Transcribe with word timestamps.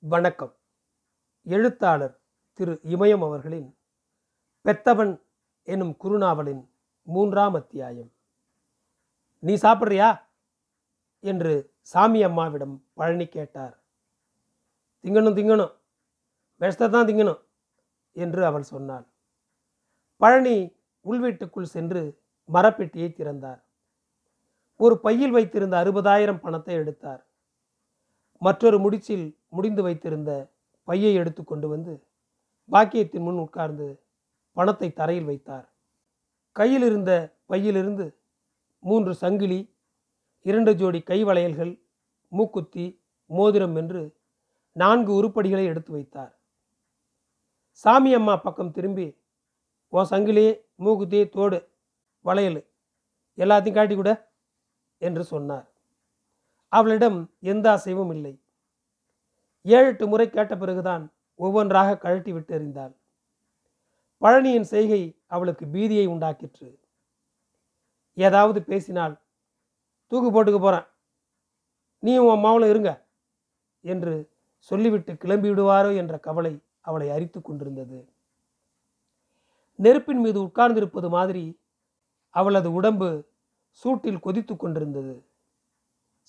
வணக்கம். 0.00 0.54
எழுத்தாளர் 1.42 2.20
திரு 2.52 2.80
இமயம் 2.82 3.20
அவர்களின் 3.20 3.76
பெத்தவன் 4.64 5.20
என்னும் 5.62 5.96
குறுநாவலின் 6.04 6.68
மூன்றாம் 7.02 7.54
அத்தியாயம். 7.54 8.12
நீ 9.38 9.54
சாப்பிட்றியா? 9.54 10.20
என்று 11.20 11.74
சாமி 11.80 12.22
அம்மாவிடம் 12.22 12.84
பழனி 12.94 13.26
கேட்டார். 13.26 13.82
திங்கணும் 15.02 15.36
திங்கணும். 15.38 15.72
விஷத்தை 16.56 16.90
தான் 16.90 17.06
திங்கணும் 17.06 17.40
என்று 18.12 18.46
அவள் 18.46 18.62
சொன்னாள். 18.62 19.06
பழனி 20.16 20.76
உள்வீட்டுக்குள் 21.04 21.62
சென்று 21.62 22.22
மரப்பெட்டியை 22.52 23.12
திறந்தார். 23.12 23.64
ஒரு 24.76 25.00
பையில் 25.00 25.30
வைத்திருந்த 25.30 25.84
அறுபதாயிரம் 25.84 26.40
பணத்தை 26.40 26.74
எடுத்தார். 26.74 27.27
மற்றொரு 28.38 28.78
முடிச்சில் 28.78 29.38
முடிந்து 29.48 29.82
வைத்திருந்த 29.82 30.32
பையை 30.88 31.14
எடுத்து 31.14 31.44
கொண்டு 31.44 31.68
வந்து 31.68 31.94
பாக்கியத்தின் 32.70 33.24
முன் 33.26 33.38
உட்கார்ந்து 33.38 33.86
பணத்தை 34.52 34.92
தரையில் 34.92 35.24
வைத்தார். 35.24 35.66
கையில் 36.52 36.82
இருந்த 36.82 37.12
பையிலிருந்து 37.46 38.06
மூன்று 38.82 39.14
சங்கிலி 39.14 39.60
இரண்டு 40.42 40.72
ஜோடி 40.74 41.00
கை 41.02 41.24
வளையல்கள் 41.24 41.72
மூக்குத்தி 42.32 42.86
மோதிரம் 43.30 43.76
என்று 43.76 44.02
நான்கு 44.72 45.12
உருப்படிகளை 45.14 45.64
எடுத்து 45.64 45.92
வைத்தார். 45.92 46.32
சாமி 47.70 48.14
அம்மா 48.14 48.36
பக்கம் 48.36 48.70
திரும்பி 48.70 49.06
ஓ 49.92 50.02
சங்கிலி 50.04 50.46
மூக்குத்தி 50.76 51.28
தோடு 51.28 51.58
வளையல் 52.24 52.60
எல்லாத்தையும் 53.38 53.78
காட்டி 53.78 53.94
கூட 53.94 54.10
என்று 55.02 55.24
சொன்னார். 55.24 55.66
அவளிடம் 56.72 57.18
எந்த 57.52 57.66
அசைவும் 57.76 58.12
இல்லை. 58.16 58.34
ஏழு 59.62 59.86
எட்டு 59.86 60.04
முறை 60.08 60.26
கேட்ட 60.30 60.56
பிறகுதான் 60.56 61.04
ஒவ்வொன்றாக 61.40 61.98
கழட்டி 62.04 62.32
விட்டெறிந்தாள் 62.32 62.94
பழனியின் 64.22 64.68
செய்கை 64.72 65.00
அவளுக்கு 65.26 65.64
பீதியை 65.66 66.06
உண்டாக்கிற்று. 66.14 66.68
ஏதாவது 68.14 68.60
பேசினால் 68.62 69.14
தூக்கு 70.12 70.28
போட்டுக்க 70.30 70.58
போகிறேன் 70.60 70.86
நீயும் 72.02 72.26
உன் 72.26 72.36
அம்மாவளும் 72.36 72.68
இருங்க 72.68 72.90
என்று 73.84 74.14
சொல்லிவிட்டு 74.70 75.12
கிளம்பி 75.16 75.48
விடுவாரோ 75.50 75.90
என்ற 75.96 76.14
கவலை 76.18 76.52
அவளை 76.80 77.08
அரித்து 77.10 77.38
கொண்டிருந்தது. 77.42 77.98
நெருப்பின் 79.74 80.20
மீது 80.20 80.38
உட்கார்ந்திருப்பது 80.40 81.08
மாதிரி 81.08 81.44
அவளது 82.34 82.68
உடம்பு 82.72 83.08
சூட்டில் 83.82 84.24
கொதித்து 84.26 84.54
கொண்டிருந்தது. 84.56 85.14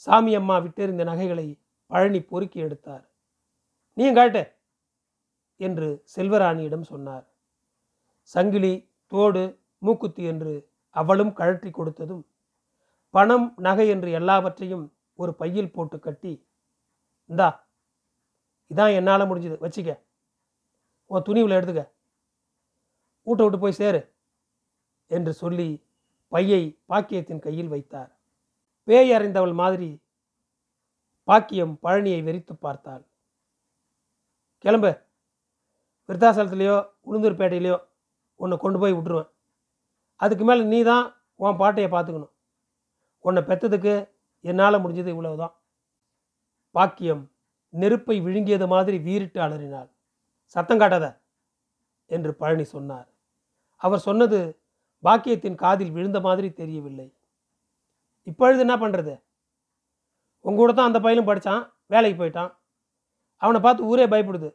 சாமி 0.04 0.32
அம்மா 0.40 0.56
விட்டெறிந்த 0.66 1.04
நகைகளை 1.04 1.48
பழனி 1.92 2.20
பொறுக்கி 2.22 2.60
எடுத்தார். 2.66 3.06
நீயும் 3.98 4.18
காட்டு 4.18 4.44
என்று 5.60 5.88
செல்வராணியிடம் 6.16 6.86
சொன்னார். 6.92 7.26
சங்கிலி 8.34 8.74
தோடு 9.12 9.44
மூக்குத்தி 9.86 10.24
என்று 10.32 10.54
அவளும் 10.96 11.34
கழற்றி 11.40 11.70
கொடுத்ததும் 11.72 12.24
பணம் 13.14 13.48
நகை 13.66 13.88
என்று 13.94 14.10
எல்லாவற்றையும் 14.20 14.86
ஒரு 15.20 15.32
பையில் 15.40 15.74
போட்டு 15.76 15.98
கட்டி 16.00 16.34
இந்தா 17.30 17.50
இதான் 18.72 18.96
என்னால் 19.00 19.30
முடிஞ்சது 19.30 19.58
வச்சுக்க. 19.66 19.92
உன் 21.12 21.26
துணிவில் 21.28 21.58
எடுத்துக்க. 21.58 21.84
வீட்டை 23.28 23.44
விட்டு 23.46 23.60
போய் 23.64 23.80
சேரு 23.82 24.02
என்று 25.12 25.32
சொல்லி 25.34 25.68
பையை 26.32 26.62
பாக்கியத்தின் 26.90 27.44
கையில் 27.46 27.72
வைத்தார். 27.74 28.12
பேய் 28.90 29.14
அறிந்தவள் 29.16 29.54
மாதிரி 29.54 29.90
பாக்கியம் 31.28 31.74
பழனியை 31.84 32.22
வெறித்து 32.28 32.54
பார்த்தாள். 32.54 33.04
கிளம்பு. 34.58 34.92
விருத்தாசலத்துலேயோ 36.10 36.78
உளுந்தூர்பேட்டையிலையோ 37.08 37.78
உன்னை 38.36 38.56
கொண்டு 38.58 38.80
போய் 38.80 38.96
விட்டுருவேன். 38.96 39.30
அதுக்கு 40.16 40.44
மேலே 40.44 40.64
நீ 40.64 40.80
தான் 40.84 41.06
உன் 41.36 41.60
பாட்டையை 41.62 41.90
பார்த்துக்கணும். 41.92 42.34
உன்னை 43.26 43.42
பெற்றதுக்கு 43.44 43.94
என்னால் 44.40 44.82
முடிஞ்சது 44.84 45.14
இவ்வளவுதான். 45.16 45.54
பாக்கியம் 46.76 47.24
நெருப்பை 47.70 48.16
விழுங்கியது 48.26 48.68
மாதிரி 48.68 48.98
வீறிட்டு 48.98 49.40
அலறினாள். 49.46 49.90
சத்தம் 50.56 50.82
காட்டாத 50.82 51.08
என்று 52.06 52.32
பழனி 52.36 52.64
சொன்னார். 52.64 53.08
அவர் 53.82 54.06
சொன்னது 54.08 54.40
பாக்கியத்தின் 55.04 55.62
காதில் 55.64 55.92
விழுந்த 55.92 56.20
மாதிரி 56.20 56.50
தெரியவில்லை. 56.54 57.08
இப்பொழுது 58.30 58.64
என்ன 58.66 58.76
பண்ணுறது 58.84 59.14
உங்க 60.46 60.58
கூட 60.60 60.72
தான் 60.74 60.90
அந்த 60.90 61.00
பையனும் 61.04 61.30
படித்தான் 61.30 61.64
வேலைக்கு 61.94 62.18
போயிட்டான். 62.20 62.52
அவனை 63.42 63.60
பார்த்து 63.66 63.90
ஊரே 63.92 64.06
பயப்படுது. 64.14 64.50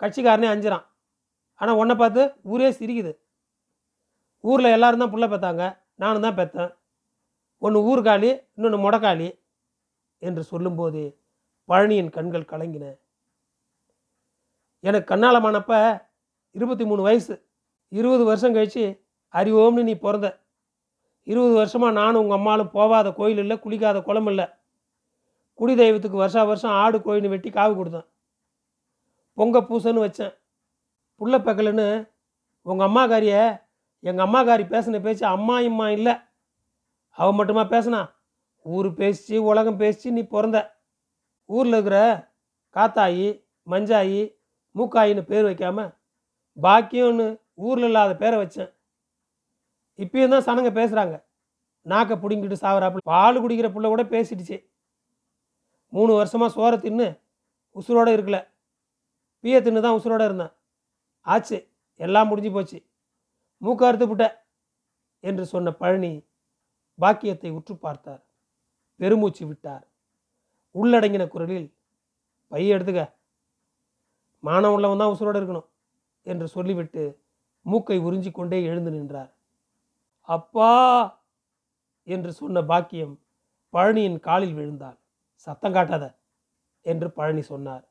கட்சிக்காரனே 0.00 0.48
அஞ்சுறான். 0.52 0.84
ஆனால் 1.60 1.78
உன்னை 1.80 1.94
பார்த்து 2.02 2.22
ஊரே 2.52 2.68
சிரிக்குது. 2.78 3.12
ஊரில் 4.44 4.74
எல்லாரும் 4.76 5.02
தான் 5.02 5.12
புள்ள 5.14 5.26
பெற்றாங்க 5.32 5.64
நானும் 6.02 6.24
தான் 6.26 6.38
பெற்றேன் 6.38 6.72
ஒன்று 7.62 7.78
ஊர்காலி 7.90 8.30
இன்னொன்று 8.56 8.78
முடக்காளி 8.84 9.28
என்று 10.22 10.42
சொல்லும்போது 10.52 11.02
பழனியின் 11.68 12.14
கண்கள் 12.16 12.50
கலங்கின. 12.52 12.84
எனக்கு 14.84 15.10
கண்ணாலமானப்ப 15.12 15.72
இருபத்தி 16.54 16.84
மூணு 16.90 17.02
வயசு. 17.08 17.34
இருபது 17.92 18.22
வருஷம் 18.30 18.54
கழித்து 18.56 18.84
அறிவோம்னு 19.34 19.82
நீ 19.88 19.94
பிறந்த. 20.04 20.28
இருபது 21.30 21.54
வருஷமாக 21.60 21.98
நானும் 22.00 22.22
உங்கள் 22.22 22.38
அம்மாலும் 22.38 22.74
போகாத 22.76 23.08
கோயில் 23.18 23.42
இல்லை 23.44 23.56
குளிக்காத 23.64 23.98
குளம் 24.08 24.28
இல்லை. 24.32 24.46
குடி 25.58 25.74
தெய்வத்துக்கு 25.80 26.22
வருஷா 26.22 26.42
வருஷம் 26.50 26.76
ஆடு 26.82 26.98
கோயில் 27.06 27.32
வெட்டி 27.32 27.50
காவு 27.50 27.72
கொடுத்தேன். 27.78 28.06
பொங்க 29.38 29.58
பூசைன்னு 29.68 30.04
வச்சேன். 30.06 30.32
புள்ள 31.18 31.34
பக்கலன்னு 31.46 31.86
உங்கள் 32.66 32.88
அம்மாக்காரிய 32.88 33.34
எங்கள் 34.08 34.26
அம்மாக்காரி 34.26 34.64
பேசின 34.72 35.00
பேச்சு 35.06 35.24
அம்மா 35.36 35.56
இம்மா 35.68 35.86
இல்லை. 35.98 36.14
அவன் 37.18 37.38
மட்டுமா 37.38 37.62
பேசினா? 37.74 38.00
ஊர் 38.66 38.88
பேசிச்சு 39.00 39.36
உலகம் 39.50 39.80
பேசிச்சு 39.82 40.08
நீ 40.16 40.22
பிறந்த. 40.34 40.58
ஊரில் 41.50 41.76
இருக்கிற 41.76 41.98
காத்தாயி 42.76 43.28
மஞ்சாயி 43.70 44.20
மூக்காயின்னு 44.78 45.22
பேர் 45.30 45.48
வைக்காம 45.50 45.78
பாக்கியம்னு 46.62 47.26
ஊரில் 47.66 47.88
இல்லாத 47.88 48.12
பேரை 48.22 48.36
வச்சேன். 48.42 48.70
இப்பயும் 50.02 50.34
தான் 50.34 50.46
சனங்க 50.48 50.70
பேசுகிறாங்க 50.80 51.16
நாக்கை 51.86 52.14
பிடுங்கிட்டு 52.22 52.62
சாவறாப்புல. 52.64 53.02
பால் 53.12 53.42
குடிக்கிற 53.42 53.68
பிள்ளை 53.74 53.88
கூட 53.90 54.02
பேசிடுச்சு. 54.14 54.56
மூணு 55.92 56.12
வருஷமாக 56.20 56.50
சோற 56.56 56.74
தின்னு 56.84 57.06
உசுரோடு 57.78 58.10
இருக்கல. 58.16 58.38
பீய 59.44 59.58
தின்னு 59.66 59.84
தான் 59.86 59.98
உசுரோடு 59.98 60.24
இருந்தேன் 60.28 60.52
ஆச்சு 61.26 61.58
எல்லாம் 62.00 62.28
முடிஞ்சு 62.30 62.50
போச்சு. 62.56 62.78
மூக்க 63.62 63.88
அறுத்து 63.88 64.06
புட்ட 64.10 64.26
என்று 65.24 65.44
சொன்ன 65.52 65.72
பழனி 65.80 66.12
பாக்கியத்தை 66.98 67.50
உற்று 67.58 67.74
பார்த்தார். 67.76 68.22
பெருமூச்சு 69.00 69.42
விட்டார். 69.46 69.84
உள்ளடங்கின 70.74 71.24
குரலில் 71.34 71.68
பைய 72.52 72.76
எடுத்துக்க. 72.76 73.02
மானம் 74.44 74.74
உள்ளவன் 74.76 75.02
தான் 75.02 75.12
உசுரோடு 75.14 75.40
இருக்கணும் 75.40 75.68
என்று 76.26 76.46
சொல்லிவிட்டு 76.54 77.02
மூக்கை 77.66 77.98
உறிஞ்சிக்கொண்டே 78.06 78.58
எழுந்து 78.70 78.90
நின்றார். 78.96 79.30
அப்பா 80.34 80.72
என்று 82.02 82.32
சொன்ன 82.32 82.62
பாக்கியம் 82.62 83.14
பழனியின் 83.74 84.18
காலில் 84.20 84.54
விழுந்தாள். 84.54 84.98
சத்தம் 85.34 85.72
காட்டாத 85.72 86.04
என்று 86.86 87.08
பழனி 87.10 87.42
சொன்னார். 87.42 87.84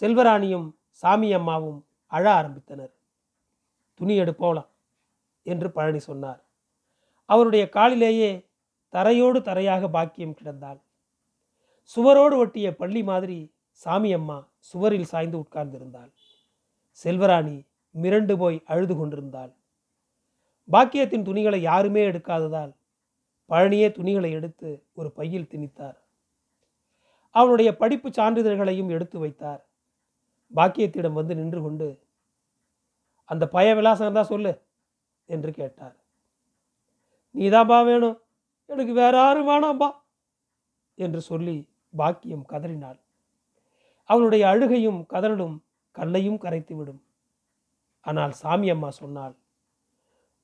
செல்வராணியும் 0.00 0.66
சாமி 1.02 1.28
அம்மாவும் 1.32 1.80
அழ 2.12 2.24
ஆரம்பித்தனர். 2.40 2.92
துணி 3.94 4.14
எடுப்போலாம் 4.20 4.70
என்று 5.42 5.68
பழனி 5.70 5.98
சொன்னார். 5.98 6.40
அவருடைய 7.28 7.64
காலிலேயே 7.68 8.30
தரையோடு 8.94 9.38
தரையாக 9.40 9.88
பாக்கியம் 9.90 10.36
கிடந்தாள். 10.38 10.80
சுவரோடு 11.96 12.36
ஒட்டிய 12.36 12.68
பள்ளி 12.76 13.02
மாதிரி 13.02 13.38
சாமி 13.80 14.10
அம்மா 14.12 14.38
சுவரில் 14.58 15.10
சாய்ந்து 15.12 15.36
உட்கார்ந்திருந்தாள். 15.38 16.12
செல்வராணி 17.04 17.56
மிரண்டு 17.94 18.34
போய் 18.36 18.58
அழுது 18.66 18.94
கொண்டிருந்தாள். 18.96 19.52
பாக்கியத்தின் 20.72 21.26
துணிகளை 21.28 21.60
யாருமே 21.60 22.02
எடுக்காததால் 22.10 22.72
பழனியே 23.50 23.88
துணிகளை 23.92 24.30
எடுத்து 24.30 24.86
ஒரு 24.92 25.08
பையில் 25.10 25.50
திணித்தார். 25.52 25.96
அவனுடைய 27.30 27.76
படிப்பு 27.76 28.08
சான்றிதழ்களையும் 28.08 28.90
எடுத்து 28.90 29.18
வைத்தார். 29.18 29.62
பாக்கியத்திடம் 30.54 31.12
வந்து 31.12 31.34
நின்று 31.34 31.60
கொண்டு 31.62 31.88
அந்த 33.24 33.44
பய 33.48 33.68
விலாசம் 33.74 34.12
தான் 34.12 34.30
சொல்லு 34.32 34.52
என்று 35.24 35.52
கேட்டார். 35.52 35.96
நீதான்பா 37.34 37.78
வேணும். 37.84 38.18
எனக்கு 38.70 38.92
வேற 38.92 39.14
யாரும் 39.16 39.48
வேணாம்பா 39.48 39.88
என்று 40.94 41.20
சொல்லி 41.20 41.56
பாக்கியம் 41.96 42.44
கதறினாள். 42.44 42.98
அவளுடைய 44.04 44.48
அழுகையும் 44.48 45.00
கதறலும் 45.12 45.56
கல்லையும் 45.96 46.42
கரைத்துவிடும். 46.44 47.00
ஆனால் 48.00 48.32
சாமி 48.32 48.68
அம்மா 48.70 48.90
சொன்னாள் 48.90 49.34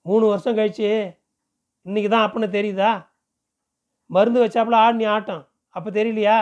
மூணு 0.06 0.24
வருஷம் 0.26 0.58
கழிச்சு 0.58 0.88
இன்னைக்கு 1.86 2.08
தான் 2.10 2.24
அப்புன்னு 2.26 2.48
தெரியுதா? 2.56 2.90
மருந்து 4.10 4.42
வச்சாப்புல 4.44 4.82
ஆடினி 4.84 5.06
ஆட்டம். 5.14 5.44
அப்போ 5.76 5.88
தெரியலையா? 5.90 6.38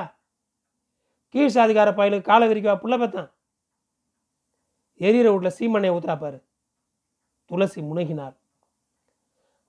கீழ் 1.35 1.55
சாதிகார 1.57 1.89
பையனுக்கு 1.95 2.31
காலை 2.31 2.47
விரிக்கவா 2.49 2.77
புள்ள 2.83 2.95
பெத்தான். 2.97 3.31
எரியிற 5.01 5.27
வீட்டில் 5.33 5.57
சீமண்ணை 5.59 5.91
ஊத்துறாப்பாரு 5.91 6.39
துளசி 7.51 7.81
துளசி 7.81 7.81
முனகினாள் 7.81 8.37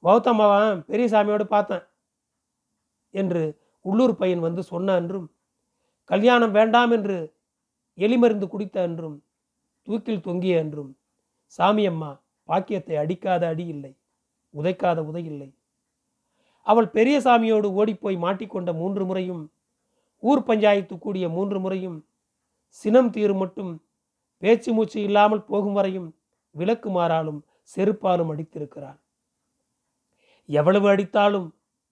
பெரிய 0.04 0.82
பெரியசாமியோடு 0.90 1.46
பார்த்தேன் 1.46 1.86
என்று 3.14 3.42
உள்ளூர் 3.86 4.16
பையன் 4.16 4.40
வந்து 4.40 4.62
சொன்ன 4.64 4.96
என்றும் 4.96 5.28
கல்யாணம் 6.10 6.52
வேண்டாம் 6.52 6.92
என்று 6.92 7.18
எலிமருந்து 7.98 8.48
குடித்த 8.48 8.78
என்றும் 8.82 9.18
தூக்கில் 9.88 10.22
தொங்கிய 10.22 10.58
என்றும் 10.58 10.92
சாமியம்மா 11.60 12.12
பாக்கியத்தை 12.52 12.96
அடிக்காத 13.04 13.44
அடி 13.54 13.66
இல்லை 13.74 13.92
உதைக்காத 14.54 15.00
உதை 15.10 15.24
இல்லை. 15.32 15.50
அவள் 16.68 16.88
பெரியசாமியோடு 16.96 17.68
ஓடிப்போய் 17.80 18.18
மாட்டிக்கொண்ட 18.26 18.72
மூன்று 18.80 19.04
முறையும் 19.10 19.44
ஊர் 20.24 20.44
பஞ்சாயத்து 20.50 20.96
கூடிய 20.98 21.26
மூன்று 21.36 21.60
முறையும் 21.64 21.98
சினம் 22.82 23.12
தீரும் 23.16 23.42
மட்டும் 23.44 23.72
பேச்சு 24.44 24.70
மூச்சு 24.76 25.00
இல்லாமல் 25.08 25.48
போகும் 25.50 25.78
வரையும் 25.78 26.10
விளக்கு 26.56 26.90
மாறாலும் 26.98 27.40
செருப்பாலும் 27.74 28.32
அடித்திருக்கிறாள். 28.34 29.00
எவ்வளவு 30.50 30.88
அடித்தாலும் 30.92 31.48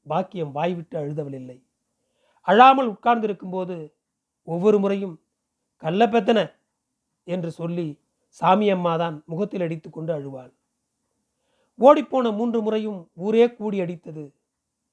பாக்கியம் 0.06 0.54
வாய்விட்டு 0.58 0.96
அழுதவளில்லை 1.02 1.58
அழாமல் 2.48 2.92
உட்கார்ந்திருக்கும் 2.94 3.56
போது 3.56 3.76
ஒவ்வொரு 4.48 4.78
முறையும் 4.84 5.16
கள்ள 5.84 6.04
பெத்தன 6.14 6.40
என்று 7.28 7.50
சொல்லி 7.60 7.88
சாமியம்மா 8.42 8.98
தான் 8.98 9.24
முகத்தில் 9.26 9.62
அடித்து 9.62 9.90
கொண்டு 9.90 10.14
அழுவாள். 10.14 10.52
ஓடிப்போன 11.80 12.36
மூன்று 12.36 12.62
முறையும் 12.62 13.12
ஊரே 13.14 13.54
கூடி 13.54 13.82
அடித்தது. 13.82 14.34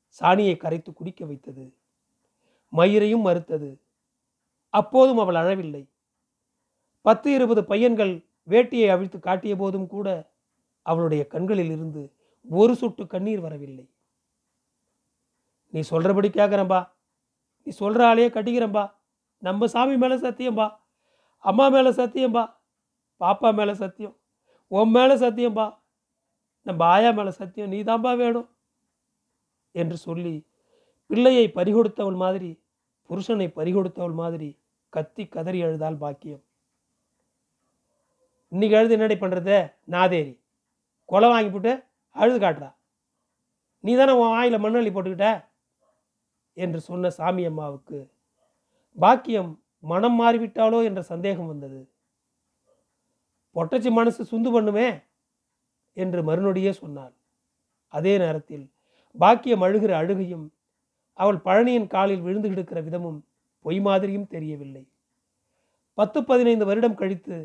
சாணியை 0.08 0.56
கரைத்து 0.56 0.92
குடிக்க 0.92 1.24
வைத்தது. 1.24 1.76
மயிரையும் 2.68 3.20
மறுத்தது 3.20 3.80
அப்போதும் 4.68 5.18
அவள் 5.18 5.34
அழவில்லை. 5.34 5.90
பத்து 7.00 7.32
இருபது 7.32 7.64
பையன்கள் 7.64 8.26
வேட்டியை 8.48 8.90
அவிழ்த்து 8.90 9.18
காட்டிய 9.18 9.56
போதும் 9.56 9.86
கூட 9.86 10.32
அவளுடைய 10.82 11.26
கண்களில் 11.26 11.70
இருந்து 11.70 12.14
ஒரு 12.50 12.74
சொட்டு 12.76 13.06
கண்ணீர் 13.06 13.40
வரவில்லை. 13.40 13.90
நீ 15.68 15.80
சொல்றபடி 15.90 16.28
கேட்குறம்பா 16.28 16.88
நீ 17.62 17.72
சொல்கிற 17.72 18.14
ஆளையே 18.14 18.28
கட்டிக்கிறம்பா 18.34 18.94
நம்ம 19.38 19.66
சாமி 19.66 19.96
மேலே 19.96 20.14
சத்தியம்பா. 20.14 20.76
அம்மா 21.38 21.68
மேலே 21.68 21.90
சத்தியம்பா. 21.90 22.55
பாப்பா 23.20 23.54
மேலே 23.54 23.74
சத்தியம். 23.74 24.16
உன் 24.66 24.90
மேலே 24.90 25.14
சத்தியம்பா. 25.14 25.78
நம்ம 26.62 26.84
ஆயா 26.84 27.10
மேலே 27.10 27.30
சத்தியம். 27.30 27.68
நீ 27.68 27.82
தான்பா 27.82 28.16
வேணும். 28.16 28.56
என்று 29.70 29.96
சொல்லி 29.96 30.46
பிள்ளையை 31.06 31.52
பறிகொடுத்தவள் 31.54 32.16
மாதிரி 32.16 32.62
புருஷனை 33.08 33.46
பறிகொடுத்தவள் 33.56 34.14
மாதிரி 34.14 34.58
கத்தி 34.88 35.26
கதறி 35.26 35.62
அழுதால் 35.62 35.96
பாக்கியம். 35.96 36.42
இன்னைக்கு 38.48 38.76
எழுது 38.76 38.92
என்னடி 38.92 39.14
பண்ணுறது 39.14 39.74
நாதேரி 39.90 40.40
கொலை 41.04 41.28
வாங்கி 41.28 41.50
போட்டு 41.50 41.82
அழுது 42.10 42.38
காட்டுறா. 42.38 42.74
நீ 43.80 43.96
தானே 43.96 44.12
உன் 44.12 44.28
வாயில் 44.28 44.62
மண்ணள்ளி 44.62 44.92
போட்டுக்கிட்ட? 44.92 45.44
என்று 46.52 46.80
சொன்ன 46.80 47.10
சாமி 47.10 47.44
அம்மாவுக்கு 47.44 48.10
பாக்கியம் 48.98 49.62
மனம் 49.80 50.20
மாறிவிட்டாளோ 50.20 50.84
என்ற 50.84 51.02
சந்தேகம் 51.02 51.46
வந்தது. 51.46 51.95
பொட்டச்சி 53.56 53.90
மனசு 53.90 54.22
சுந்து 54.30 54.50
பண்ணுமே 54.54 54.88
என்று 55.92 56.20
மறுநொடியே 56.22 56.70
சொன்னாள். 56.70 57.14
அதே 57.88 58.18
நேரத்தில் 58.18 58.64
பாக்கியம் 59.16 59.64
அழுகிற 59.66 59.92
அழுகையும் 59.96 60.46
அவள் 61.18 61.38
பழனியின் 61.44 61.86
காலில் 61.86 62.20
விழுந்து 62.20 62.48
கிடக்கிற 62.48 62.80
விதமும் 62.80 63.20
பொய் 63.64 63.80
மாதிரியும் 63.80 64.26
தெரியவில்லை. 64.26 64.84
பத்து 65.94 66.18
பதினைந்து 66.24 66.64
வருடம் 66.64 66.98
கழித்து 67.00 67.36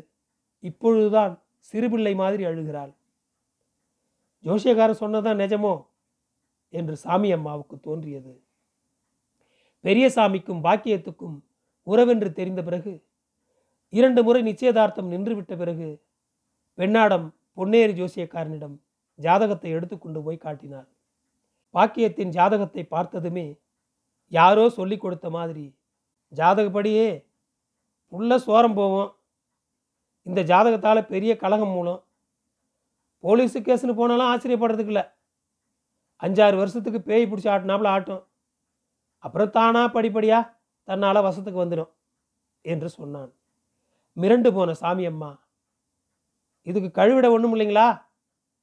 இப்பொழுதுதான் 0.60 1.32
சிறுபிள்ளை 1.58 2.14
மாதிரி 2.14 2.44
அழுகிறாள். 2.44 2.92
ஜோசியக்காரன் 4.44 5.02
சொன்னதான் 5.02 5.40
நிஜமோ 5.42 5.74
என்று 6.74 6.96
சாமி 6.96 7.28
அம்மாவுக்கு 7.32 7.76
தோன்றியது. 7.80 8.32
பெரிய 9.84 10.06
சாமிக்கும் 10.14 10.64
பாக்கியத்துக்கும் 10.66 11.36
உறவென்று 11.86 12.30
தெரிந்த 12.32 12.60
பிறகு 12.62 12.92
இரண்டு 13.92 14.20
முறை 14.26 14.40
நிச்சயதார்த்தம் 14.42 15.10
நின்றுவிட்ட 15.12 15.54
பிறகு 15.56 15.88
பெண்ணாடம் 16.78 17.26
பொன்னேரி 17.58 17.94
ஜோசியக்காரனிடம் 17.98 18.76
ஜாதகத்தை 19.18 19.70
எடுத்துக்கொண்டு 19.76 20.20
போய் 20.26 20.44
காட்டினார் 20.44 20.88
பாக்கியத்தின் 21.74 22.32
ஜாதகத்தை 22.36 22.82
பார்த்ததுமே 22.94 23.46
யாரோ 24.32 24.64
சொல்லி 24.78 24.96
கொடுத்த 24.98 25.26
மாதிரி 25.36 25.66
ஜாதகப்படியே 26.32 27.08
உள்ள 28.12 28.32
சோரம் 28.46 28.76
போவோம். 28.78 29.10
இந்த 30.26 30.40
ஜாதகத்தால் 30.50 31.10
பெரிய 31.12 31.32
கலகம் 31.42 31.74
மூலம் 31.76 32.00
போலீஸு 33.24 33.58
கேஸ்னு 33.66 33.94
போனாலும் 33.98 34.30
ஆச்சரியப்படுறதுக்கு 34.32 34.92
இல்லை 34.94 35.04
அஞ்சாறு 36.22 36.56
வருஷத்துக்கு 36.60 37.00
பேய் 37.08 37.28
பிடிச்சி 37.30 37.48
ஆட்டினாப்புல 37.54 37.92
ஆட்டும். 37.96 38.22
அப்புறம் 39.24 39.54
தானா 39.56 39.82
படிப்படியாக 39.96 40.50
தன்னால் 40.88 41.26
வசத்துக்கு 41.28 41.62
வந்துடும் 41.64 41.92
என்று 42.64 42.88
சொன்னான். 42.98 43.30
மிரண்டு 44.16 44.54
போன 44.54 44.72
சாமி 44.72 45.06
அம்மா 45.06 45.30
இதுக்கு 46.62 46.90
கழுவிட 46.90 47.30
ஒன்றும் 47.30 47.54
இல்லைங்களா? 47.54 48.02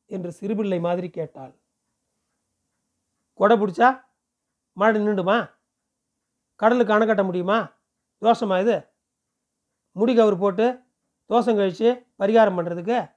என்று 0.06 0.32
சிறுபிள்ளை 0.32 0.80
மாதிரி 0.80 1.10
கேட்டாள். 1.10 1.60
கொடை 3.34 3.58
பிடிச்சா 3.58 4.04
மழை 4.74 5.02
நின்றுடுமா 5.02 5.52
கடலுக்கு 6.56 6.94
அணை 6.94 7.08
கட்ட 7.08 7.24
முடியுமா? 7.24 7.78
தோஷமா 8.22 8.60
இது? 8.62 8.90
முடி 9.92 10.16
கவர் 10.16 10.38
போட்டு 10.38 10.80
தோசம் 11.30 11.56
கழித்து 11.56 11.90
பரிகாரம் 12.20 12.58
பண்ணுறதுக்கு 12.58 13.12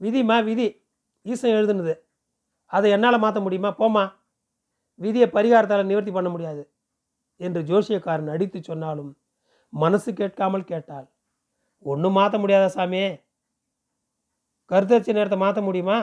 விதிமா 0.00 0.44
விதி? 0.44 0.68
ஈசன் 1.22 1.50
எழுதுனது. 1.50 1.94
அதை 2.64 2.90
என்னால் 2.90 3.18
மாற்ற 3.18 3.40
முடியுமா? 3.40 3.68
போமா 3.68 4.16
விதியை 4.94 5.28
பரிகாரத்தால் 5.28 5.84
நிவர்த்தி 5.84 6.12
பண்ண 6.12 6.28
முடியாது. 6.28 6.74
என்று 7.36 7.62
ஜோசியக்காரன் 7.62 8.30
அடித்து 8.30 8.62
சொன்னாலும் 8.62 9.18
மனசு 9.68 10.12
கேட்காமல் 10.12 10.64
கேட்டாள். 10.64 11.13
ஒன்றும் 11.84 12.12
மாற்ற 12.12 12.38
முடியாதா 12.38 12.66
சாமி? 12.66 13.02
கருத்தரிச்ச 14.70 15.12
நேரத்தை 15.12 15.38
மாற்ற 15.38 15.60
முடியுமா? 15.62 15.98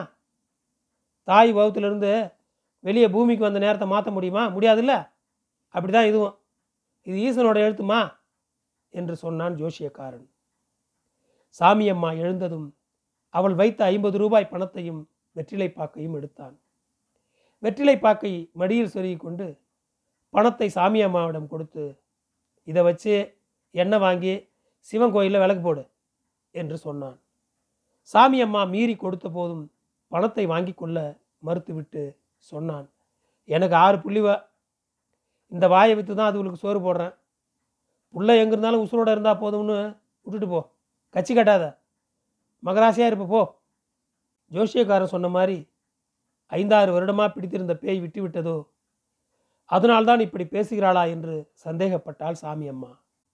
தாய் 1.28 1.52
பௌத்திலிருந்து 1.52 2.12
வெளியே 2.80 3.06
பூமிக்கு 3.06 3.44
வந்த 3.44 3.58
நேரத்தை 3.58 3.86
மாற்ற 3.88 4.10
முடியுமா? 4.10 4.42
முடியாதுல்ல? 4.48 4.94
அப்படி 5.74 5.92
தான் 5.92 6.04
இதுவும். 6.04 6.34
இது 7.06 7.16
ஈசனோட 7.16 7.58
எழுத்துமா? 7.66 8.00
என்று 8.92 9.14
சொன்னான் 9.16 9.54
ஜோஷியக்காரன் 9.56 10.26
சாமியம்மா 11.60 12.10
எழுந்ததும் 12.18 12.68
அவள் 13.34 13.54
வைத்த 13.54 13.84
ஐம்பது 13.84 14.18
ரூபாய் 14.18 14.52
பணத்தையும் 14.52 15.08
வெற்றிலை 15.36 15.68
பாக்கையும் 15.68 16.16
எடுத்தான். 16.16 16.54
வெற்றிலை 17.62 17.96
பாக்கை 17.98 18.32
மடியில் 18.52 18.92
சொருகி 18.94 19.16
கொண்டு 19.16 19.46
பணத்தை 20.34 20.68
சாமி 20.68 21.00
அம்மாவிடம் 21.02 21.46
கொடுத்து 21.46 21.84
இதை 22.68 22.82
வச்சு 22.82 23.14
எண்ணெய் 23.74 23.98
வாங்கி 23.98 24.34
சிவன் 24.82 25.14
கோயிலில் 25.14 25.42
விளக்கு 25.42 25.62
போடு 25.62 25.82
என்று 26.50 26.76
சொன்னான். 26.76 27.18
சாமி 28.02 28.40
அம்மா 28.40 28.64
மீறி 28.64 28.96
கொடுத்த 28.96 29.28
போதும் 29.28 29.70
பணத்தை 30.08 30.46
வாங்கி 30.46 30.72
கொள்ள 30.72 31.20
மறுத்துவிட்டு 31.46 32.16
சொன்னான். 32.36 32.86
எனக்கு 33.44 33.74
ஆறு 33.74 33.96
புள்ளிவ 33.98 34.26
இந்த 35.48 35.68
வாயை 35.68 35.94
விற்று 35.94 36.14
தான் 36.14 36.30
அதுகளுக்கு 36.30 36.62
சோறு 36.64 36.78
போடுறேன். 36.78 37.14
புள்ள 38.14 38.30
எங்கே 38.36 38.52
இருந்தாலும் 38.54 38.82
உசுரோட 38.84 39.10
இருந்தால் 39.10 39.40
போதும்னு 39.42 39.76
விட்டுட்டு 40.24 40.48
போ. 40.48 40.60
கட்சி 41.10 41.34
கட்டாத. 41.34 41.64
மகராசியாக 42.62 43.10
இருப்ப 43.10 43.26
போ. 43.26 43.42
ஜோஷியக்காரன் 44.50 45.14
சொன்ன 45.14 45.28
மாதிரி 45.28 45.68
ஐந்தாறு 46.46 46.92
வருடமாக 46.92 47.28
பிடித்திருந்த 47.34 47.74
பேய் 47.74 48.00
விட்டு 48.00 48.20
விட்டதோ? 48.22 48.56
அதனால்தான் 49.64 50.20
இப்படி 50.20 50.44
பேசுகிறாளா 50.44 51.10
என்று 51.10 51.34
சந்தேகப்பட்டாள் 51.64 52.40
சாமி 52.42 52.66
அம்மா. 52.68 52.90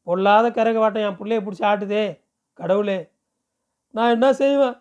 பொல்லாத 0.09 0.47
கரகவாட்டம் 0.57 1.07
என் 1.07 1.19
பிள்ளைய 1.21 1.41
பிடிச்சி 1.45 1.65
ஆட்டுதே 1.71 2.05
கடவுளே. 2.59 2.99
நான் 3.95 4.15
என்ன 4.17 4.29
செய்வேன்? 4.41 4.77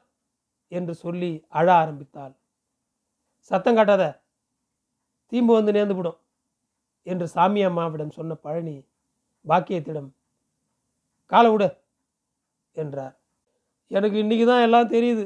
என்று 0.72 0.94
சொல்லி 1.04 1.32
அழ 1.58 1.68
ஆரம்பித்தாள். 1.82 2.34
சத்தம் 3.52 3.78
காட்டாத 3.78 4.06
தீம்பு 5.32 5.54
வந்து 5.58 5.72
நேர்ந்துவிடும் 5.78 6.18
என்று 7.08 7.26
சாமி 7.34 7.62
அம்மாவிடம் 7.68 8.16
சொன்ன 8.18 8.36
பழனி 8.46 8.76
பாக்கியத்திடம் 9.46 10.10
காலை 11.32 11.50
விடு 11.52 11.70
என்றார். 12.76 13.14
எனக்கு 13.92 14.18
இன்றைக்கி 14.24 14.46
தான் 14.46 14.66
எல்லாம் 14.68 14.94
தெரியுது. 14.96 15.26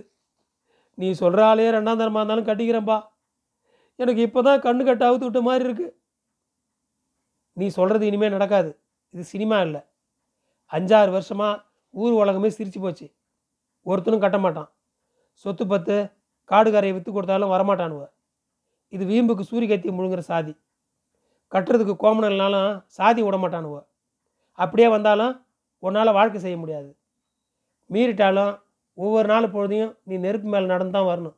நீ 0.97 1.07
சொல்கிற 1.21 1.41
ஆளையே 1.49 1.69
ரெண்டாம் 1.75 2.01
தரமாக 2.01 2.21
இருந்தாலும் 2.21 2.49
கட்டிக்கிறேன்பா 2.49 2.97
எனக்கு 3.99 4.21
இப்போ 4.27 4.41
தான் 4.47 4.63
கண்ணு 4.65 4.83
கட்ட 4.85 5.03
அவுத்து 5.09 5.27
விட்ட 5.27 5.41
மாதிரி 5.47 5.63
இருக்கு. 5.69 5.87
நீ 7.57 7.65
சொல்கிறது 7.77 8.05
இனிமேல் 8.09 8.35
நடக்காது. 8.37 8.71
இது 9.13 9.23
சினிமா 9.33 9.57
இல்லை. 9.67 9.81
அஞ்சாறு 10.71 11.11
வருஷமாக 11.11 11.63
ஊர் 11.93 12.13
உலகமே 12.21 12.49
சிரிச்சு 12.57 12.79
போச்சு. 12.79 13.07
ஒருத்தனும் 13.85 14.23
கட்ட 14.25 14.37
மாட்டான். 14.37 14.69
சொத்து 15.33 15.67
பத்து 15.67 15.95
காடுகாரையை 16.51 16.93
விற்று 16.93 17.11
கொடுத்தாலும் 17.11 17.53
வரமாட்டானுவ. 17.53 18.03
இது 18.89 19.05
வீம்புக்கு 19.05 19.41
சூரிய 19.41 19.69
கத்தி 19.71 19.89
முழுங்குற 19.89 20.19
சாதி. 20.19 20.53
கட்டுறதுக்கு 21.51 21.95
கோமணம் 22.03 22.31
இல்லைனாலும் 22.31 22.83
சாதி 22.97 23.21
விட 23.21 23.37
மாட்டானுவ. 23.37 23.77
அப்படியே 24.51 24.87
வந்தாலும் 24.87 25.33
உன்னால் 25.79 26.17
வாழ்க்கை 26.17 26.41
செய்ய 26.41 26.57
முடியாது. 26.57 26.89
மீறிட்டாலும் 27.89 28.53
ஒவ்வொரு 28.93 29.27
நாள் 29.27 29.53
பொழுதையும் 29.53 29.93
நீ 30.03 30.17
நெருப்பு 30.17 30.47
மேலே 30.49 30.65
நடந்து 30.65 30.95
தான் 30.97 31.09
வரணும். 31.11 31.35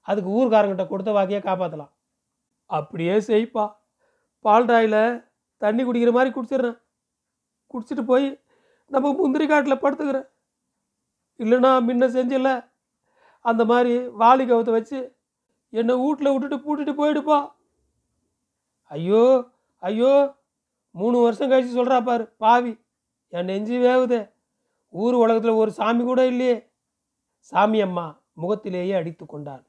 அதுக்கு 0.00 0.30
ஊர்காரங்கிட்ட 0.38 0.88
கொடுத்த 0.88 1.10
வாக்கையே 1.12 1.40
காப்பாற்றலாம் 1.46 1.92
அப்படியே 2.66 3.14
செய்ப்பா. 3.20 3.64
பால்டாயில் 4.44 5.00
தண்ணி 5.62 5.82
குடிக்கிற 5.84 6.10
மாதிரி 6.12 6.30
குடிச்சிடுறேன். 6.34 6.78
குடிச்சிட்டு 7.72 8.02
போய் 8.02 8.26
நம்ம 8.90 9.12
முந்திரி 9.18 9.46
காட்டில் 9.48 9.82
படுத்துக்கிறேன். 9.82 10.28
இல்லைன்னா 11.40 11.70
முன்ன 11.88 12.06
செஞ்சில்ல 12.16 12.50
அந்த 13.44 13.62
மாதிரி 13.70 13.92
வாலி 14.22 14.44
கவத்தை 14.46 14.72
வச்சு 14.76 14.98
என்னை 15.72 15.94
வீட்டில் 16.02 16.32
விட்டுட்டு 16.32 16.56
பூட்டிட்டு 16.64 16.92
போயிடுப்பா. 17.00 17.38
ஐயோ 18.90 19.22
ஐயோ 19.82 20.12
மூணு 20.94 21.16
வருஷம் 21.24 21.50
கழிச்சு 21.50 21.78
சொல்கிறா 21.78 21.98
பாரு 22.04 22.24
பாவி 22.42 22.72
என் 23.32 23.48
நெஞ்சு 23.50 23.76
வேவுதே. 23.86 24.20
ஊர் 24.94 25.16
உலகத்தில் 25.22 25.60
ஒரு 25.62 25.70
சாமி 25.78 26.02
கூட 26.04 26.20
இல்லையே. 26.26 26.56
சாமி 27.50 27.78
அம்மா 27.86 28.06
முகத்திலேயே 28.42 28.94
அடித்து 29.00 29.24
கொண்டான் 29.26 29.64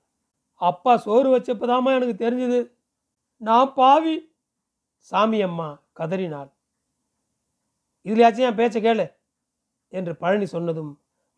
அப்பா 0.62 0.94
சோறு 0.98 1.28
வச்சப்பதாம்மா 1.36 1.92
எனக்கு 1.98 2.16
தெரிஞ்சது. 2.24 2.60
நான் 3.42 3.74
பாவி 3.74 4.16
சாமி 5.12 5.40
அம்மா 5.42 5.68
கதறினாள். 6.00 6.50
இதுலயாச்சும் 8.06 8.48
என் 8.50 8.56
பேச்சை 8.56 8.82
கேளு 8.84 9.06
என்று 9.88 10.16
பழனி 10.16 10.46
சொன்னதும் 10.46 10.92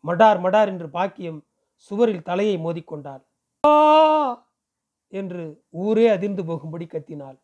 மடார் 0.04 0.40
மடார் 0.40 0.66
என்று 0.66 0.88
பாக்கியம் 0.90 1.40
சுவரில் 1.76 2.22
தலையை 2.22 2.56
மோதிக்கொண்டாள். 2.56 3.22
ஆ 3.64 3.72
என்று 5.08 5.42
ஊரே 5.70 6.08
அதிர்ந்து 6.08 6.44
போகும்படி 6.44 6.86
கத்தினாள். 6.86 7.38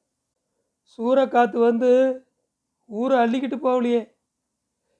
சூறக்காத்து 0.93 1.59
வந்து 1.59 1.91
ஊரை 2.87 3.17
அள்ளிக்கிட்டு 3.19 3.59
போகலையே. 3.67 4.03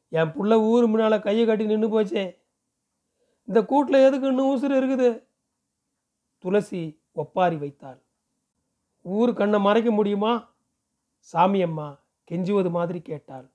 என் 0.09 0.33
புள்ள 0.35 0.53
ஊர் 0.71 0.87
முன்னால் 0.87 1.21
கையை 1.21 1.47
கட்டி 1.47 1.65
நின்று 1.65 1.89
போச்சே. 1.89 2.25
இந்த 3.45 3.65
கூட்டில் 3.65 4.05
எதுக்கு 4.07 4.27
இன்னும் 4.27 4.51
உசுறு 4.55 4.75
இருக்குது? 4.81 5.11
துளசி 6.39 6.83
ஒப்பாரி 7.13 7.57
வைத்தாள். 7.57 8.01
ஊர் 9.03 9.33
கண்ணை 9.33 9.61
மறைக்க 9.61 9.91
முடியுமா? 9.91 10.33
சாமி 11.19 11.63
அம்மா 11.63 11.89
கெஞ்சுவது 12.31 12.71
மாதிரி 12.71 13.01
கேட்டாள். 13.03 13.47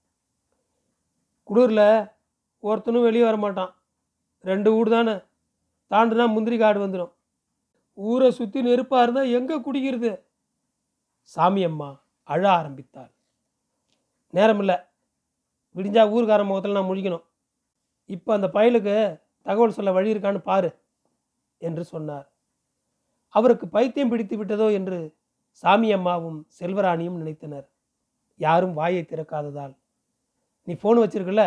குடூரில் 1.50 1.88
ஒருத்தனும் 2.64 3.06
வெளியே 3.08 3.26
வர 3.28 3.38
மாட்டான் 3.44 3.72
ரெண்டு 4.50 4.70
வீடு 4.76 4.90
தானே. 4.96 5.16
தாண்டுனா 5.92 6.26
முந்திரி 6.36 6.58
காடு 6.62 6.80
வந்துடும் 6.84 7.12
ஊரை 7.98 8.30
சுற்றி 8.38 8.60
நெருப்பாக 8.68 9.04
இருந்தால் 9.06 9.34
எங்கே 9.38 9.58
குடிக்கிறது? 9.66 10.12
சாமியம்மா 11.36 11.90
அழ 12.34 12.44
ஆரம்பித்தாள். 12.60 13.12
நேரமில்லை. 14.34 14.78
விடிஞ்சா 15.78 16.04
ஊருக்கார 16.14 16.42
முகத்தில் 16.50 16.78
நான் 16.78 16.90
முழிக்கணும். 16.90 17.26
இப்போ 18.16 18.30
அந்த 18.38 18.48
பயலுக்கு 18.56 18.96
தகவல் 19.48 19.76
சொல்ல 19.78 19.92
வழி 19.98 20.14
இருக்கான்னு 20.14 20.42
பாரு 20.50 20.70
என்று 21.68 21.84
சொன்னார். 21.94 22.28
அவருக்கு 23.36 23.66
பைத்தியம் 23.76 24.12
பிடித்து 24.12 24.36
விட்டதோ 24.40 24.68
என்று 24.80 24.98
சாமி 25.64 25.90
அம்மாவும் 25.98 26.40
செல்வராணியும் 26.60 27.20
நினைத்தனர். 27.22 27.68
யாரும் 28.46 28.76
வாயை 28.80 29.04
திறக்காததால். 29.04 29.74
நீ 30.68 30.74
ஃபோன் 30.74 31.02
வச்சிருக்கல 31.04 31.44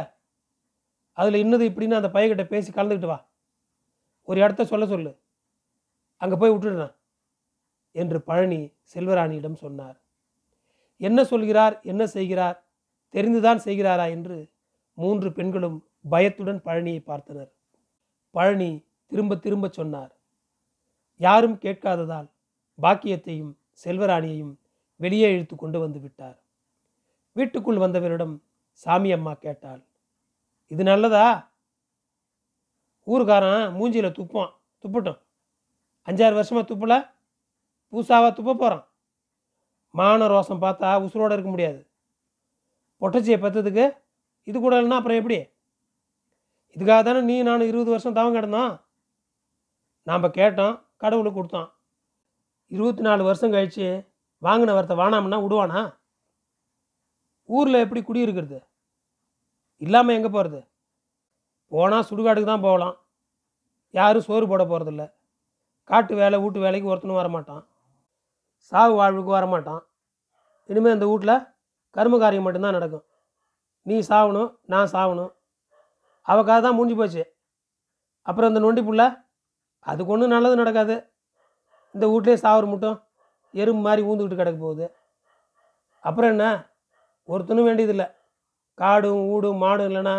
அதில் 1.18 1.34
இன்னது 1.34 1.64
இப்படின்னு 1.70 1.98
அந்த 2.00 2.08
பையன்கிட்ட 2.08 2.44
பேசி 2.46 2.72
கலந்துக்கிட்டு 2.72 3.06
வா. 3.06 3.26
ஒரு 4.28 4.40
இடத்த 4.40 4.64
சொல்ல 4.64 4.86
சொல்லு. 4.86 5.12
அங்கே 6.16 6.36
போய் 6.36 6.50
விட்டுடுறேன் 6.50 6.94
என்று 7.92 8.22
பழனி 8.22 8.60
செல்வராணியிடம் 8.94 9.54
சொன்னார். 9.54 9.96
என்ன 11.00 11.24
சொல்கிறார் 11.24 11.80
என்ன 11.82 12.06
செய்கிறார் 12.06 12.58
தெரிந்துதான் 13.14 13.60
செய்கிறாரா 13.64 14.10
என்று 14.10 14.48
மூன்று 14.98 15.32
பெண்களும் 15.32 15.78
பயத்துடன் 16.08 16.60
பழனியை 16.64 17.00
பார்த்தனர். 17.06 17.50
பழனி 18.34 18.70
திரும்ப 19.06 19.36
திரும்ப 19.36 19.68
சொன்னார். 19.68 20.12
யாரும் 21.20 21.58
கேட்காததால் 21.58 22.28
பாக்கியத்தையும் 22.82 23.52
செல்வராணியையும் 23.84 24.54
வெளியே 25.00 25.28
இழுத்து 25.32 25.56
கொண்டு 25.56 25.78
வந்து 25.80 26.00
விட்டார். 26.00 26.38
வீட்டுக்குள் 27.32 27.76
வந்தவரிடம் 27.76 28.34
சாமி 28.82 29.12
அம்மா 29.12 29.32
கேட்டாள். 29.34 29.82
இது 30.70 30.82
நல்லதா? 30.82 31.26
ஊருக்காரன் 33.06 33.66
மூஞ்சியில் 33.78 34.16
துப்பான் 34.18 34.52
துப்பட்டும். 34.82 35.20
அஞ்சாறு 36.08 36.34
வருஷமாக 36.38 36.66
துப்பல. 36.70 36.94
பூசாவாக 37.92 38.32
துப்ப 38.38 38.50
போகிறான் 38.54 38.84
மான 39.90 40.26
ரோசம் 40.26 40.62
பார்த்தா 40.64 40.88
உசுரோடு 41.04 41.32
இருக்க 41.32 41.50
முடியாது. 41.50 41.80
பொட்டச்சியை 43.00 43.38
பெற்றதுக்கு 43.44 43.84
இது 44.42 44.60
கூட 44.60 44.82
இல்லைன்னா 44.82 44.98
அப்புறம் 45.00 45.18
எப்படி? 45.18 45.38
இதுக்காக 46.76 47.02
தானே 47.04 47.20
நீ 47.20 47.42
நானும் 47.42 47.68
இருபது 47.68 47.90
வருஷம் 47.90 48.12
தவம் 48.12 48.34
கிடந்தோம். 48.34 48.72
நாம் 50.02 50.22
கேட்டோம் 50.22 50.74
கடவுளுக்கு 50.96 51.38
கொடுத்தோம். 51.38 51.70
இருபத்தி 52.66 53.02
நாலு 53.02 53.22
வருஷம் 53.24 53.50
கழித்து 53.50 53.86
வாங்கின 54.42 54.74
வரத்தை 54.78 54.96
வானாம்னா 55.02 55.38
விடுவானா 55.44 55.82
ஊரில் 57.48 57.82
எப்படி 57.84 58.00
குடியிருக்கிறது? 58.04 58.58
இல்லாமல் 59.84 60.16
எங்கே 60.18 60.30
போகிறது 60.36 60.60
போனால் 61.72 62.06
சுடுகாட்டுக்கு 62.08 62.50
தான் 62.50 62.66
போகலாம். 62.66 62.96
யாரும் 63.98 64.26
சோறு 64.26 64.44
போட 64.50 64.62
போகிறதில்ல 64.64 65.04
காட்டு 65.90 66.14
வேலை 66.20 66.36
வீட்டு 66.42 66.58
வேலைக்கு 66.64 66.90
ஒருத்தனும் 66.92 67.20
வரமாட்டான். 67.20 67.62
சாவு 68.72 68.94
வாழ்வுக்கு 69.00 69.32
வரமாட்டான். 69.36 69.82
இனிமேல் 70.70 70.96
அந்த 70.96 71.06
வீட்டில் 71.10 71.36
கரும 71.96 72.18
காரியம் 72.22 72.46
மட்டும்தான் 72.46 72.76
நடக்கும். 72.78 73.04
நீ 73.86 73.96
சாகணும் 74.10 74.50
நான் 74.72 74.92
சாகணும் 74.94 75.32
அவக்காக 76.26 76.58
தான் 76.60 76.76
முடிஞ்சு 76.78 76.96
போச்சு. 77.00 77.24
அப்புறம் 78.28 78.50
இந்த 78.50 78.60
நொண்டி 78.64 78.82
புள்ள 78.86 79.02
அதுக்கு 79.90 80.12
ஒன்றும் 80.14 80.34
நல்லது 80.34 80.60
நடக்காது. 80.60 80.94
இந்த 81.94 82.06
வீட்லேயே 82.12 82.38
சாவர் 82.44 82.72
மட்டும் 82.72 82.96
எறும்பு 83.54 83.82
மாதிரி 83.86 84.02
ஊந்துக்கிட்டு 84.08 84.40
கிடக்க 84.40 84.58
போகுது. 84.64 84.86
அப்புறம் 86.04 86.32
என்ன? 86.34 86.46
ஒருத்தனும் 87.28 87.68
வேண்டியதில்லை. 87.68 88.06
காடும் 88.74 89.22
ஊடும் 89.32 89.62
மாடும் 89.64 89.88
இல்லைன்னா 89.90 90.16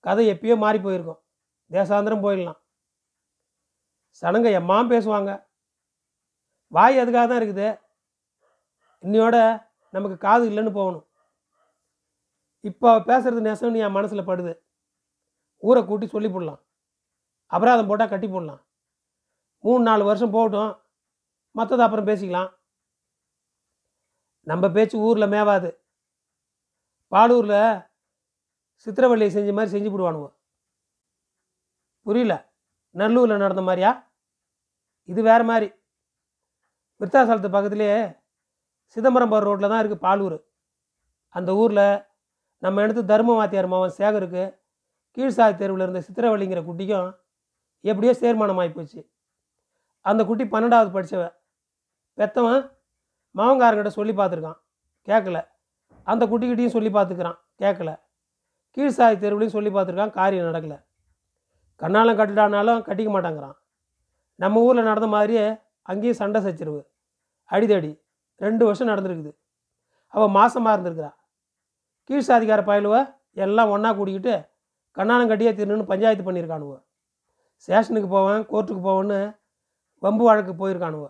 கதை 0.00 0.24
எப்பயோ 0.32 0.56
மாறி 0.64 0.78
போயிருக்கும். 0.80 1.20
தேசாந்திரம் 1.70 2.24
போயிடலாம். 2.24 2.58
சனங்க 4.22 4.48
எம்மா 4.60 4.76
பேசுவாங்க. 4.92 5.30
வாய் 6.68 7.00
அதுக்காக 7.02 7.26
தான் 7.28 7.40
இருக்குது. 7.42 7.68
இன்னையோட 9.04 9.36
நமக்கு 9.94 10.16
காது 10.18 10.44
இல்லைன்னு 10.50 10.72
போகணும். 10.80 11.06
இப்போ 12.60 12.90
பேசுகிறது 12.98 13.08
பேசுறது 13.10 13.40
நெசம்னு 13.48 13.82
என் 13.86 13.96
மனசில் 13.96 14.28
படுது. 14.28 14.52
ஊரை 15.58 15.80
கூட்டி 15.84 16.06
சொல்லி 16.06 16.28
போடலாம். 16.28 16.60
அபராதம் 17.52 17.88
போட்டால் 17.88 18.12
கட்டி 18.12 18.28
போடலாம். 18.28 18.60
மூணு 19.64 19.82
நாலு 19.82 20.04
வருஷம் 20.04 20.34
போகட்டும். 20.36 20.72
மற்றது 21.50 21.82
அப்புறம் 21.82 22.08
பேசிக்கலாம். 22.10 22.50
நம்ம 24.42 24.70
பேச்சு 24.70 24.96
ஊரில் 24.98 25.32
மேவாது. 25.34 25.68
பாலூரில் 27.14 27.60
சித்திரவள்ளியை 28.86 29.30
செஞ்ச 29.34 29.50
மாதிரி 29.56 29.72
செஞ்சு 29.74 29.90
போடுவானுவோ 29.90 30.28
புரியல? 32.06 32.34
நல்லூரில் 32.94 33.42
நடந்த 33.42 33.62
மாதிரியா? 33.66 33.90
இது 35.08 35.20
வேறு 35.28 35.44
மாதிரி. 35.50 35.68
விருத்தாசலத்து 37.00 37.48
பக்கத்துலேயே 37.54 37.96
சிதம்பரம்பரம் 38.96 39.46
ரோட்டில் 39.48 39.70
தான் 39.72 39.80
இருக்குது 39.82 40.04
பாலூர். 40.06 40.36
அந்த 41.34 41.50
ஊரில் 41.62 41.86
நம்ம 42.62 42.82
எடுத்து 42.84 43.02
தர்ம 43.12 43.36
வாத்தியார் 43.38 43.70
மாவன் 43.72 43.96
சேகருக்கு 44.00 44.44
கீழ்சாதி 45.16 45.54
தெருவில் 45.62 45.84
இருந்த 45.84 46.00
சித்திரவள்ளிங்கிற 46.06 46.60
குட்டிக்கும் 46.68 47.10
எப்படியோ 47.84 48.12
சேர்மானம் 48.20 48.60
ஆகிப்போச்சு 48.62 49.00
அந்த 50.10 50.20
குட்டி 50.28 50.44
பன்னெண்டாவது 50.54 50.90
படித்தவன் 50.94 51.34
பெத்தவன் 52.18 52.62
மாவங்காரங்கிட்ட 53.34 53.92
சொல்லி 53.98 54.12
பார்த்துருக்கான். 54.16 54.58
கேட்கல 55.08 55.38
அந்த 56.04 56.26
குட்டிக்கிட்டையும் 56.26 56.74
சொல்லி 56.76 56.90
பார்த்துக்கிறான். 56.90 57.38
கேட்கல. 57.58 57.90
கீழ்சாதி 58.76 59.16
தெருவிலையும் 59.22 59.54
சொல்லி 59.56 59.70
பார்த்துருக்கான். 59.70 60.10
காரியம் 60.10 60.46
நடக்கலை. 60.46 60.78
கண்ணாலம் 61.80 62.18
கட்டுடானாலும் 62.20 62.82
கட்டிக்க 62.88 63.10
மாட்டாங்கிறான். 63.14 63.56
நம்ம 64.40 64.60
ஊரில் 64.60 64.84
நடந்த 64.84 65.06
மாதிரியே 65.06 65.44
அங்கேயும் 65.82 66.20
சண்டை 66.20 66.42
சச்சிருவு. 66.44 66.80
அடிதடி. 67.50 67.92
ரெண்டு 68.40 68.64
வருஷம் 68.64 68.88
நடந்திருக்குது. 68.88 69.32
அவள் 70.14 70.34
மாசமாக 70.38 70.74
இருந்திருக்கிறா. 70.76 71.10
கீழ் 72.02 72.28
சாதிக்கார 72.28 72.62
பயலுவ 72.70 72.96
எல்லாம் 73.44 73.70
ஒன்றா 73.70 73.92
கூட்டிக்கிட்டு 73.92 74.34
கண்ணாலம் 74.96 75.30
கட்டியே 75.30 75.52
திருன்னு 75.58 75.90
பஞ்சாயத்து 75.92 76.24
பண்ணியிருக்கானுவோ. 76.26 76.76
ஸ்டேஷனுக்கு 77.54 78.08
போவேன் 78.08 78.42
கோர்ட்டுக்கு 78.46 78.82
போவேன்னு 78.88 79.18
வம்பு 79.98 80.24
வழக்கு 80.24 80.52
போயிருக்கானுவோ. 80.52 81.08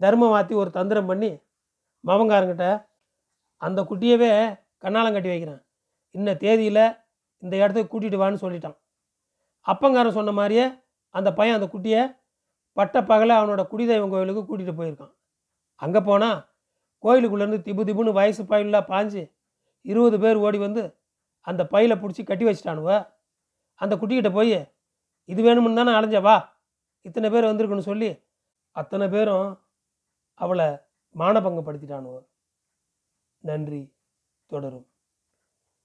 தர்மம் 0.00 0.28
மாற்றி 0.28 0.54
ஒரு 0.54 0.70
தந்திரம் 0.70 1.06
பண்ணி 1.06 1.30
மவங்காரங்கிட்ட 2.06 2.66
அந்த 3.62 3.80
குட்டியவே 3.90 4.30
கண்ணாலம் 4.84 5.14
கட்டி 5.16 5.30
வைக்கிறேன். 5.32 5.60
இன்ன 6.14 6.34
தேதியில் 6.44 6.84
இந்த 7.42 7.54
இடத்துக்கு 7.62 7.92
கூட்டிகிட்டு 7.92 8.22
வான்னு 8.22 8.42
சொல்லிட்டான். 8.44 8.76
அப்பங்காரன் 9.66 10.16
சொன்ன 10.18 10.32
மாதிரியே 10.38 10.64
அந்த 11.14 11.28
பையன் 11.38 11.56
அந்த 11.58 11.68
குட்டியை 11.74 12.02
பட்ட 12.76 12.96
பகல 13.10 13.30
அவனோட 13.40 13.62
குடிதெய்வம் 13.72 14.12
கோயிலுக்கு 14.12 14.42
கூட்டிகிட்டு 14.42 14.78
போயிருக்கான். 14.80 15.12
அங்கே 15.82 16.00
போனால் 16.08 16.38
கோயிலுக்குள்ளேருந்து 17.04 17.60
திபு 17.66 17.82
திபுன்னு 17.88 18.18
வயசு 18.18 18.42
பயிலாக 18.50 18.84
பாஞ்சு 18.92 19.22
இருபது 19.90 20.16
பேர் 20.24 20.42
ஓடி 20.46 20.58
வந்து 20.66 20.82
அந்த 21.46 21.62
பையில 21.72 21.92
பிடிச்சி 22.02 22.22
கட்டி 22.24 22.44
வச்சிட்டானுவ. 22.48 22.90
அந்த 23.80 23.94
குட்டிக்கிட்ட 24.00 24.30
போய் 24.38 24.58
இது 25.28 25.40
வேணும்னு 25.46 25.78
தானே 25.80 25.92
அலைஞ்ச 25.98 26.20
வா. 26.26 26.36
இத்தனை 27.06 27.28
பேர் 27.30 27.48
வந்திருக்குன்னு 27.50 27.90
சொல்லி 27.90 28.10
அத்தனை 28.76 29.06
பேரும் 29.14 29.48
அவளை 30.40 30.68
மானபங்கப்படுத்திட்டானுவ. 31.14 32.16
நன்றி. 33.42 33.82
தொடரும். 34.46 34.86